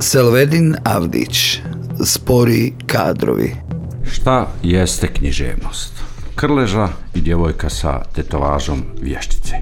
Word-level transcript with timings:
Selvedin 0.00 0.74
Avdić, 0.84 1.60
spori 2.04 2.72
kadrovi. 2.86 3.54
Šta 4.10 4.52
jeste 4.62 5.06
književnost? 5.06 5.92
Krleža 6.34 6.88
i 7.14 7.20
djevojka 7.20 7.70
sa 7.70 8.02
tetovažom 8.14 8.82
vještice. 9.02 9.54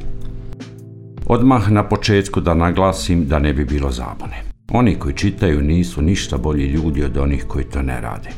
Odmah 1.27 1.71
na 1.71 1.89
početku 1.89 2.41
da 2.41 2.55
naglasim 2.55 3.29
da 3.29 3.39
ne 3.39 3.53
bi 3.53 3.65
bilo 3.65 3.91
zabune. 3.91 4.43
Oni 4.71 4.99
koji 4.99 5.15
čitaju 5.15 5.63
nisu 5.63 6.03
ništa 6.03 6.37
bolji 6.37 6.67
ljudi 6.67 7.05
od 7.05 7.17
onih 7.17 7.45
koji 7.49 7.65
to 7.65 7.83
ne 7.83 8.01
rade. 8.01 8.31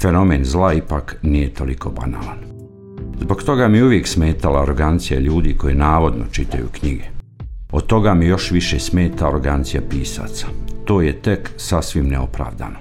Fenomen 0.00 0.44
zla 0.44 0.72
ipak 0.72 1.16
nije 1.22 1.54
toliko 1.54 1.90
banalan. 1.90 2.38
Zbog 3.20 3.42
toga 3.42 3.68
mi 3.68 3.82
uvijek 3.82 4.06
smetala 4.06 4.62
arogancija 4.62 5.20
ljudi 5.20 5.56
koji 5.58 5.74
navodno 5.74 6.24
čitaju 6.32 6.66
knjige. 6.80 7.04
Od 7.72 7.86
toga 7.86 8.14
mi 8.14 8.26
još 8.26 8.50
više 8.50 8.78
smeta 8.78 9.26
arogancija 9.26 9.82
pisaca. 9.90 10.46
To 10.90 11.00
je 11.00 11.12
tek 11.12 11.50
sasvim 11.56 12.08
neopravdano. 12.08 12.78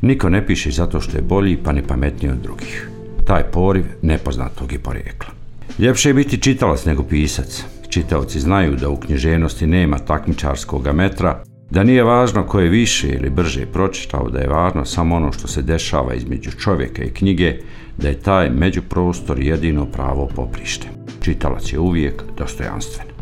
Niko 0.00 0.28
ne 0.28 0.46
piše 0.46 0.70
zato 0.70 1.00
što 1.00 1.16
je 1.16 1.22
bolji 1.22 1.56
pa 1.56 1.72
ne 1.72 1.82
pametniji 1.82 2.32
od 2.32 2.38
drugih. 2.38 2.90
Taj 3.26 3.42
poriv 3.42 3.84
nepoznatog 4.02 4.72
je 4.72 4.78
porijekla. 4.78 5.30
Ljepše 5.78 6.08
je 6.08 6.14
biti 6.14 6.40
čitalac 6.42 6.84
nego 6.84 7.02
pisac. 7.02 7.64
Čitaoci 7.88 8.40
znaju 8.40 8.76
da 8.76 8.88
u 8.88 8.96
književnosti 8.96 9.66
nema 9.66 9.98
takmičarskog 9.98 10.88
metra, 10.94 11.42
da 11.70 11.84
nije 11.84 12.04
važno 12.04 12.46
ko 12.46 12.60
je 12.60 12.68
više 12.68 13.08
ili 13.08 13.30
brže 13.30 13.66
pročitao, 13.66 14.30
da 14.30 14.38
je 14.38 14.48
važno 14.48 14.84
samo 14.84 15.16
ono 15.16 15.32
što 15.32 15.48
se 15.48 15.62
dešava 15.62 16.14
između 16.14 16.50
čovjeka 16.50 17.04
i 17.04 17.14
knjige, 17.14 17.56
da 17.98 18.08
je 18.08 18.20
taj 18.20 18.50
međuprostor 18.50 19.40
jedino 19.40 19.86
pravo 19.86 20.28
poprište. 20.36 20.86
Čitalac 21.22 21.72
je 21.72 21.78
uvijek 21.78 22.22
dostojanstven. 22.38 23.15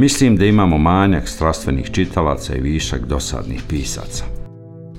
Mislim 0.00 0.36
da 0.36 0.44
imamo 0.44 0.78
manjak 0.78 1.28
strastvenih 1.28 1.90
čitalaca 1.92 2.56
i 2.56 2.60
višak 2.60 3.06
dosadnih 3.06 3.62
pisaca. 3.68 4.24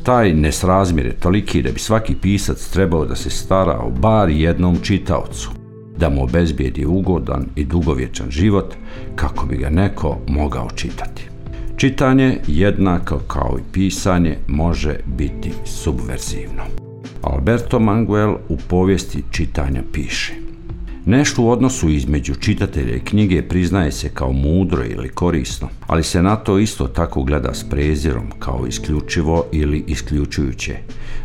Taj 0.04 0.34
nesrazmjer 0.34 1.06
je 1.06 1.20
toliki 1.20 1.62
da 1.62 1.72
bi 1.72 1.80
svaki 1.80 2.16
pisac 2.16 2.70
trebao 2.70 3.06
da 3.06 3.16
se 3.16 3.30
stara 3.30 3.80
o 3.80 3.90
bar 3.90 4.30
jednom 4.30 4.78
čitaocu, 4.84 5.52
da 5.98 6.10
mu 6.10 6.24
obezbijedi 6.24 6.86
ugodan 6.86 7.46
i 7.56 7.66
dugovječan 7.66 8.32
život 8.32 8.76
kako 9.16 9.46
bi 9.46 9.58
ga 9.58 9.70
neko 9.70 10.18
mogao 10.28 10.70
čitati. 10.76 11.30
Čitanje, 11.78 12.38
jednako 12.48 13.20
kao 13.28 13.58
i 13.60 13.74
pisanje, 13.74 14.38
može 14.48 14.96
biti 15.06 15.52
subverzivno. 15.66 16.64
Alberto 17.22 17.80
Manguel 17.80 18.36
u 18.50 18.58
povijesti 18.70 19.24
čitanja 19.32 19.82
piše 19.94 20.51
Nešto 21.06 21.44
u 21.44 21.50
odnosu 21.50 21.90
između 21.90 22.36
čitatelja 22.36 22.96
i 22.96 23.00
knjige 23.00 23.42
priznaje 23.42 23.92
se 23.92 24.10
kao 24.10 24.32
mudro 24.32 24.84
ili 24.86 25.10
korisno, 25.10 25.70
ali 25.88 26.04
se 26.04 26.22
na 26.22 26.36
to 26.36 26.60
isto 26.60 26.88
tako 26.88 27.24
gleda 27.24 27.54
s 27.54 27.70
prezirom 27.70 28.32
kao 28.40 28.66
isključivo 28.68 29.46
ili 29.52 29.84
isključujuće. 29.88 30.78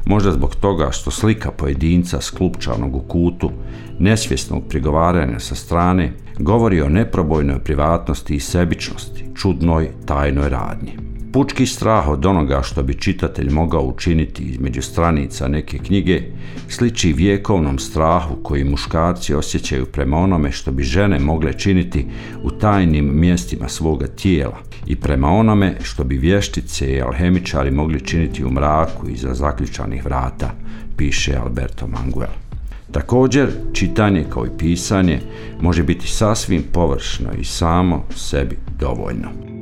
Možda 0.06 0.32
zbog 0.32 0.54
toga 0.54 0.90
što 0.90 1.10
slika 1.10 1.50
pojedinca 1.50 2.20
sklupčanog 2.20 2.96
u 2.96 3.00
kutu, 3.00 3.50
nesvjesnog 3.98 4.62
prigovaranja 4.68 5.38
sa 5.38 5.54
strane, 5.54 6.12
govori 6.38 6.80
o 6.80 6.88
neprobojnoj 6.88 7.58
privatnosti 7.58 8.34
i 8.34 8.40
sebičnosti, 8.40 9.24
čudnoj 9.34 9.90
tajnoj 10.06 10.48
radnji. 10.48 11.05
Pučki 11.36 11.66
strah 11.66 12.08
od 12.08 12.26
onoga 12.26 12.62
što 12.62 12.82
bi 12.82 12.94
čitatelj 12.94 13.50
mogao 13.50 13.82
učiniti 13.82 14.42
između 14.42 14.82
stranica 14.82 15.48
neke 15.48 15.78
knjige 15.78 16.22
sliči 16.68 17.12
vjekovnom 17.12 17.78
strahu 17.78 18.36
koji 18.42 18.64
muškarci 18.64 19.34
osjećaju 19.34 19.86
prema 19.86 20.16
onome 20.16 20.52
što 20.52 20.72
bi 20.72 20.82
žene 20.82 21.18
mogle 21.18 21.52
činiti 21.52 22.06
u 22.42 22.50
tajnim 22.50 23.20
mjestima 23.20 23.68
svoga 23.68 24.06
tijela 24.06 24.58
i 24.86 24.96
prema 24.96 25.30
onome 25.30 25.74
što 25.82 26.04
bi 26.04 26.18
vještice 26.18 26.92
i 26.92 27.00
alhemičari 27.00 27.70
mogli 27.70 28.00
činiti 28.00 28.44
u 28.44 28.50
mraku 28.50 29.08
iza 29.08 29.34
zaključanih 29.34 30.04
vrata, 30.04 30.50
piše 30.96 31.36
Alberto 31.36 31.86
Manguel. 31.86 32.32
Također, 32.92 33.48
čitanje 33.72 34.24
kao 34.30 34.46
i 34.46 34.58
pisanje 34.58 35.20
može 35.60 35.82
biti 35.82 36.08
sasvim 36.08 36.62
površno 36.72 37.28
i 37.40 37.44
samo 37.44 38.04
sebi 38.14 38.56
dovoljno. 38.78 39.55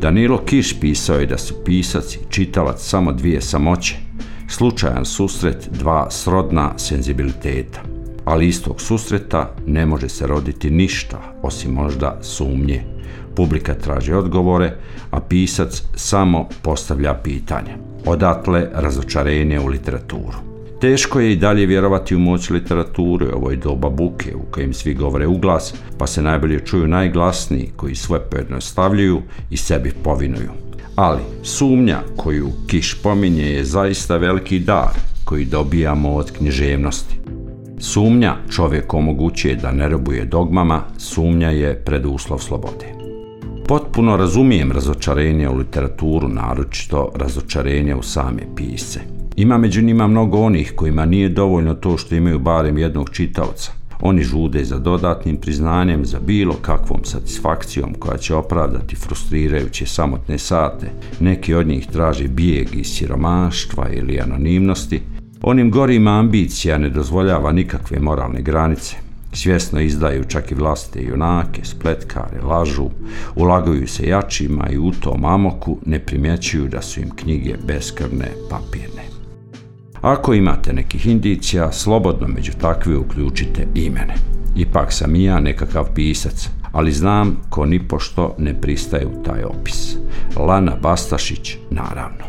Danilo 0.00 0.38
Kiš 0.44 0.80
pisao 0.80 1.18
je 1.18 1.26
da 1.26 1.38
su 1.38 1.54
pisac 1.64 2.14
i 2.14 2.18
čitalac 2.30 2.82
samo 2.82 3.12
dvije 3.12 3.40
samoće, 3.40 3.96
slučajan 4.48 5.04
susret 5.04 5.68
dva 5.78 6.10
srodna 6.10 6.78
senzibiliteta. 6.78 7.80
Ali 8.24 8.48
istog 8.48 8.80
susreta 8.80 9.54
ne 9.66 9.86
može 9.86 10.08
se 10.08 10.26
roditi 10.26 10.70
ništa, 10.70 11.18
osim 11.42 11.72
možda 11.72 12.18
sumnje. 12.22 12.84
Publika 13.36 13.74
traži 13.74 14.12
odgovore, 14.12 14.76
a 15.10 15.20
pisac 15.20 15.82
samo 15.94 16.48
postavlja 16.62 17.14
pitanje. 17.14 17.76
Odatle 18.06 18.68
razočarenje 18.74 19.60
u 19.60 19.66
literaturu. 19.66 20.49
Teško 20.80 21.20
je 21.20 21.32
i 21.32 21.36
dalje 21.36 21.66
vjerovati 21.66 22.14
u 22.14 22.18
moć 22.18 22.50
literature, 22.50 23.32
ovoj 23.32 23.56
doba 23.56 23.90
buke 23.90 24.34
u 24.36 24.50
kojem 24.50 24.72
svi 24.74 24.94
govore 24.94 25.26
uglas, 25.26 25.74
pa 25.98 26.06
se 26.06 26.22
najbolje 26.22 26.60
čuju 26.66 26.88
najglasniji 26.88 27.70
koji 27.76 27.94
sve 27.94 28.20
pojednostavljuju 28.20 29.22
i 29.50 29.56
sebi 29.56 29.92
povinuju. 30.04 30.50
Ali 30.96 31.20
sumnja 31.42 32.00
koju 32.16 32.48
Kiš 32.66 33.02
pominje 33.02 33.42
je 33.42 33.64
zaista 33.64 34.16
veliki 34.16 34.58
dar 34.58 34.90
koji 35.24 35.44
dobijamo 35.44 36.14
od 36.14 36.32
književnosti. 36.32 37.20
Sumnja 37.78 38.36
čovjek 38.50 38.94
omogućuje 38.94 39.56
da 39.56 39.72
ne 39.72 39.88
robuje 39.88 40.24
dogmama, 40.24 40.82
sumnja 40.98 41.50
je 41.50 41.84
preduslov 41.84 42.38
slobode. 42.38 42.86
Potpuno 43.68 44.16
razumijem 44.16 44.72
razočarenje 44.72 45.48
u 45.48 45.56
literaturu, 45.56 46.28
naročito 46.28 47.12
razočarenje 47.16 47.94
u 47.94 48.02
same 48.02 48.42
pisce. 48.56 49.19
Ima 49.40 49.58
među 49.58 49.82
njima 49.82 50.06
mnogo 50.06 50.38
onih 50.38 50.72
kojima 50.76 51.06
nije 51.06 51.28
dovoljno 51.28 51.74
to 51.74 51.96
što 51.96 52.14
imaju 52.14 52.38
barem 52.38 52.78
jednog 52.78 53.10
čitaoca. 53.10 53.72
Oni 54.00 54.22
žude 54.22 54.64
za 54.64 54.78
dodatnim 54.78 55.36
priznanjem, 55.36 56.04
za 56.04 56.18
bilo 56.26 56.54
kakvom 56.62 57.04
satisfakcijom 57.04 57.94
koja 57.94 58.18
će 58.18 58.34
opravdati 58.34 58.96
frustrirajuće 58.96 59.86
samotne 59.86 60.38
sate. 60.38 60.90
Neki 61.20 61.54
od 61.54 61.66
njih 61.66 61.86
traže 61.86 62.28
bijeg 62.28 62.68
iz 62.74 62.86
siromaštva 62.86 63.88
ili 63.92 64.20
anonimnosti. 64.20 65.00
Onim 65.42 65.70
gorima 65.70 66.18
ambicija 66.18 66.78
ne 66.78 66.90
dozvoljava 66.90 67.52
nikakve 67.52 68.00
moralne 68.00 68.42
granice. 68.42 68.96
Svjesno 69.32 69.80
izdaju 69.80 70.24
čak 70.24 70.50
i 70.50 70.54
vlastite 70.54 71.02
junake, 71.02 71.64
spletkare, 71.64 72.42
lažu, 72.42 72.90
ulaguju 73.36 73.88
se 73.88 74.06
jačima 74.06 74.68
i 74.70 74.78
u 74.78 74.90
tom 74.90 75.24
amoku 75.24 75.78
ne 75.86 75.98
primjećuju 75.98 76.68
da 76.68 76.82
su 76.82 77.00
im 77.00 77.10
knjige 77.16 77.54
beskrvne 77.66 78.28
papirne. 78.50 78.89
Ako 80.00 80.34
imate 80.34 80.72
nekih 80.72 81.06
indicija, 81.06 81.72
slobodno 81.72 82.28
među 82.28 82.52
takve 82.60 82.96
uključite 82.96 83.66
i 83.74 83.90
mene. 83.90 84.14
Ipak 84.56 84.92
sam 84.92 85.14
i 85.14 85.24
ja 85.24 85.40
nekakav 85.40 85.84
pisac, 85.94 86.48
ali 86.72 86.92
znam 86.92 87.36
ko 87.48 87.66
ni 87.66 87.88
pošto 87.88 88.34
ne 88.38 88.60
pristaje 88.60 89.06
u 89.06 89.22
taj 89.22 89.42
opis. 89.42 89.96
Lana 90.36 90.76
Bastašić, 90.82 91.56
naravno. 91.70 92.24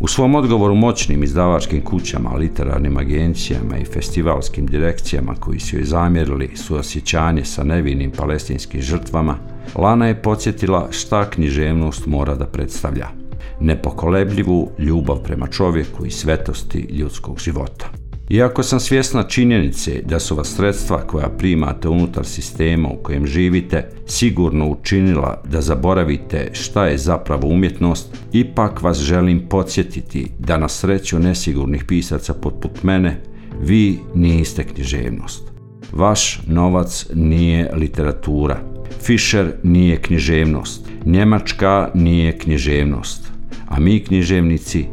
U 0.00 0.08
svom 0.08 0.34
odgovoru 0.34 0.74
moćnim 0.74 1.22
izdavačkim 1.22 1.84
kućama, 1.84 2.30
literarnim 2.30 2.96
agencijama 2.96 3.78
i 3.78 3.84
festivalskim 3.84 4.66
direkcijama 4.66 5.34
koji 5.34 5.60
su 5.60 5.76
joj 5.76 5.84
zamjerili 5.84 6.56
suosjećanje 6.56 7.44
sa 7.44 7.64
nevinim 7.64 8.10
palestinskim 8.10 8.80
žrtvama, 8.80 9.36
Lana 9.74 10.06
je 10.06 10.22
podsjetila 10.22 10.88
šta 10.90 11.30
književnost 11.30 12.06
mora 12.06 12.34
da 12.34 12.46
predstavlja– 12.46 13.08
nepokolebljivu 13.60 14.70
ljubav 14.78 15.22
prema 15.22 15.46
čovjeku 15.46 16.06
i 16.06 16.10
svetosti 16.10 16.78
ljudskog 16.78 17.38
života. 17.38 17.90
Iako 18.30 18.62
sam 18.62 18.80
svjesna 18.80 19.22
činjenice 19.22 20.02
da 20.04 20.18
su 20.18 20.34
vas 20.34 20.54
sredstva 20.56 20.98
koja 20.98 21.28
primate 21.28 21.88
unutar 21.88 22.26
sistema 22.26 22.88
u 22.88 23.02
kojem 23.02 23.26
živite 23.26 23.90
sigurno 24.06 24.68
učinila 24.68 25.42
da 25.50 25.60
zaboravite 25.60 26.50
šta 26.52 26.86
je 26.86 26.98
zapravo 26.98 27.48
umjetnost, 27.48 28.16
ipak 28.32 28.82
vas 28.82 28.98
želim 28.98 29.48
podsjetiti 29.48 30.26
da 30.38 30.58
na 30.58 30.68
sreću 30.68 31.18
nesigurnih 31.18 31.84
pisaca 31.84 32.34
poput 32.34 32.82
mene 32.82 33.22
vi 33.60 33.98
niste 34.14 34.64
književnost. 34.64 35.52
Vaš 35.92 36.40
novac 36.46 37.06
nije 37.14 37.70
literatura. 37.74 38.58
Fischer 39.00 39.52
nije 39.62 39.96
književnost. 39.96 40.88
Njemačka 41.04 41.90
nije 41.94 42.38
književnost 42.38 43.25
a 43.68 43.80
mi 43.80 44.04
književnici 44.04 44.84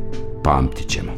pamtit 0.44 0.88
ćemo. 0.88 1.12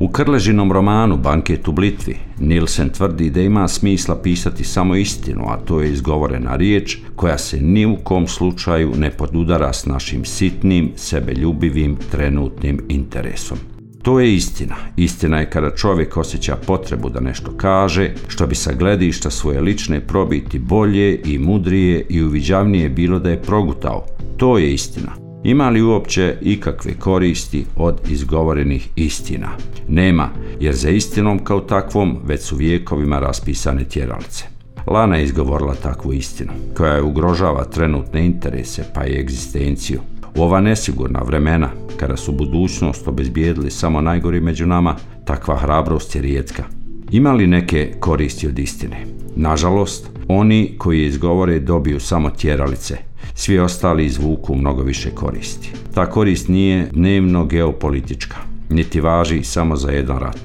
U 0.00 0.08
Krležinom 0.08 0.72
romanu 0.72 1.16
Banket 1.16 1.68
u 1.68 1.72
Blitvi 1.72 2.16
Nilsen 2.38 2.88
tvrdi 2.88 3.30
da 3.30 3.40
ima 3.40 3.68
smisla 3.68 4.22
pisati 4.22 4.64
samo 4.64 4.96
istinu, 4.96 5.44
a 5.48 5.56
to 5.56 5.80
je 5.80 5.92
izgovorena 5.92 6.56
riječ 6.56 6.98
koja 7.16 7.38
se 7.38 7.60
ni 7.60 7.86
u 7.86 7.96
kom 7.96 8.26
slučaju 8.26 8.92
ne 8.96 9.10
podudara 9.10 9.72
s 9.72 9.86
našim 9.86 10.24
sitnim, 10.24 10.92
sebeljubivim, 10.96 11.96
trenutnim 12.10 12.80
interesom. 12.88 13.58
To 14.02 14.20
je 14.20 14.34
istina. 14.34 14.74
Istina 14.96 15.40
je 15.40 15.50
kada 15.50 15.74
čovjek 15.74 16.16
osjeća 16.16 16.56
potrebu 16.66 17.10
da 17.10 17.20
nešto 17.20 17.50
kaže, 17.56 18.10
što 18.28 18.46
bi 18.46 18.54
sa 18.54 18.72
gledišta 18.72 19.30
svoje 19.30 19.60
lične 19.60 20.00
probiti 20.00 20.58
bolje 20.58 21.20
i 21.24 21.38
mudrije 21.38 22.06
i 22.08 22.22
uviđavnije 22.22 22.88
bilo 22.88 23.18
da 23.18 23.30
je 23.30 23.42
progutao. 23.42 24.06
To 24.36 24.58
je 24.58 24.74
istina 24.74 25.25
Ima 25.46 25.68
li 25.70 25.82
uopće 25.82 26.36
ikakve 26.42 26.94
koristi 26.94 27.64
od 27.76 28.00
izgovorenih 28.10 28.88
istina? 28.96 29.48
Nema, 29.88 30.28
jer 30.60 30.74
za 30.74 30.90
istinom 30.90 31.44
kao 31.44 31.60
takvom 31.60 32.18
već 32.24 32.40
su 32.40 32.56
vijekovima 32.56 33.18
raspisane 33.18 33.84
tjeralice. 33.84 34.44
Lana 34.86 35.16
je 35.16 35.24
izgovorila 35.24 35.74
takvu 35.74 36.12
istinu, 36.12 36.52
koja 36.76 36.92
je 36.92 37.02
ugrožava 37.02 37.64
trenutne 37.64 38.26
interese 38.26 38.84
pa 38.94 39.06
i 39.06 39.20
egzistenciju. 39.20 40.00
U 40.36 40.42
ova 40.42 40.60
nesigurna 40.60 41.20
vremena, 41.20 41.70
kada 41.96 42.16
su 42.16 42.32
budućnost 42.32 43.08
obezbijedili 43.08 43.70
samo 43.70 44.00
najgori 44.00 44.40
među 44.40 44.66
nama, 44.66 44.96
takva 45.24 45.56
hrabrost 45.56 46.14
je 46.14 46.22
rijetka. 46.22 46.64
Ima 47.10 47.32
li 47.32 47.46
neke 47.46 47.92
koristi 48.00 48.48
od 48.48 48.58
istine? 48.58 49.06
Nažalost, 49.36 50.10
oni 50.28 50.74
koji 50.78 51.04
izgovore 51.04 51.58
dobiju 51.58 52.00
samo 52.00 52.30
tjeralice, 52.30 52.96
svi 53.36 53.58
ostali 53.58 54.04
izvuku 54.04 54.54
mnogo 54.54 54.82
više 54.82 55.10
koristi. 55.10 55.72
Ta 55.94 56.10
korist 56.10 56.48
nije 56.48 56.88
dnevno 56.92 57.44
geopolitička, 57.44 58.36
niti 58.70 59.00
važi 59.00 59.42
samo 59.42 59.76
za 59.76 59.90
jedan 59.90 60.18
rat. 60.18 60.40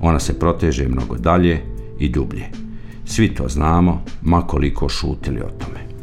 Ona 0.00 0.20
se 0.20 0.38
proteže 0.38 0.88
mnogo 0.88 1.16
dalje 1.16 1.62
i 1.98 2.08
dublje. 2.08 2.44
Svi 3.04 3.34
to 3.34 3.48
znamo, 3.48 4.04
makoliko 4.22 4.88
šutili 4.88 5.40
o 5.40 5.50
tome. 5.58 5.95